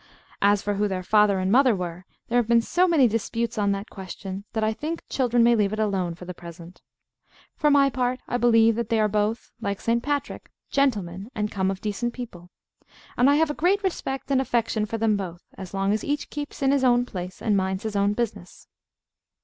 As 0.41 0.63
for 0.63 0.73
who 0.73 0.87
their 0.87 1.03
father 1.03 1.37
and 1.37 1.51
mother 1.51 1.75
were, 1.75 2.05
there 2.27 2.39
have 2.39 2.47
been 2.47 2.59
so 2.59 2.87
many 2.87 3.07
disputes 3.07 3.59
on 3.59 3.71
that 3.73 3.91
question 3.91 4.45
that 4.53 4.63
I 4.63 4.73
think 4.73 5.03
children 5.09 5.43
may 5.43 5.55
leave 5.55 5.73
it 5.73 5.79
alone 5.79 6.15
for 6.15 6.25
the 6.25 6.33
present. 6.33 6.81
For 7.55 7.69
my 7.69 7.91
part, 7.91 8.19
I 8.27 8.37
believe 8.37 8.73
that 8.77 8.89
they 8.89 8.99
are 8.99 9.07
both, 9.07 9.51
like 9.61 9.79
St. 9.79 10.01
Patrick, 10.01 10.49
"gentlemen, 10.71 11.29
and 11.35 11.51
come 11.51 11.69
of 11.69 11.81
decent 11.81 12.13
people;" 12.15 12.49
and 13.15 13.29
I 13.29 13.35
have 13.35 13.51
a 13.51 13.53
great 13.53 13.83
respect 13.83 14.31
and 14.31 14.41
affection 14.41 14.87
for 14.87 14.97
them 14.97 15.17
both, 15.17 15.43
as 15.55 15.71
long 15.71 15.93
as 15.93 16.03
each 16.03 16.31
keeps 16.31 16.63
in 16.63 16.71
his 16.71 16.83
own 16.83 17.05
place 17.05 17.39
and 17.39 17.55
minds 17.55 17.83
his 17.83 17.95
own 17.95 18.13
business. 18.13 18.67